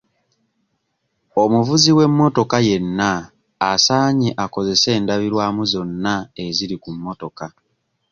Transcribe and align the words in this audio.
Omuvuzi 1.41 1.89
w'emmotoka 1.97 2.57
yenna 2.67 3.11
asaanye 3.71 4.29
akozese 4.43 4.87
endabirwamu 4.97 5.61
zonna 5.71 6.13
eziri 6.43 6.75
ku 6.83 6.89
mmotoka. 6.95 7.45